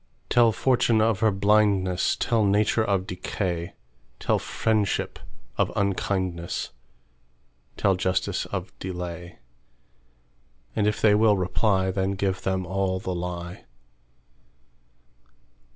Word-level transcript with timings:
Tell 0.29 0.51
fortune 0.51 0.99
of 0.99 1.19
her 1.19 1.29
blindness; 1.29 2.15
Tell 2.15 2.43
nature 2.43 2.83
of 2.83 3.05
decay; 3.05 3.73
Tell 4.19 4.39
friendship 4.39 5.19
of 5.59 5.71
unkindness; 5.75 6.71
Tell 7.77 7.93
justice 7.95 8.47
of 8.47 8.73
delay; 8.79 9.37
And 10.75 10.87
if 10.87 10.99
they 10.99 11.13
will 11.13 11.37
reply, 11.37 11.91
Then 11.91 12.13
give 12.13 12.41
them 12.41 12.65
all 12.65 12.99
the 12.99 13.13
lie. 13.13 13.65